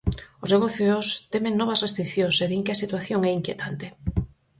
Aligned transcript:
Os 0.43 0.49
negocios 0.55 1.05
temen 1.33 1.53
novas 1.55 1.81
restricións 1.85 2.35
e 2.43 2.45
din 2.51 2.63
que 2.65 2.73
a 2.73 2.81
situación 2.83 3.19
é 3.29 3.31
inquietante. 3.39 3.87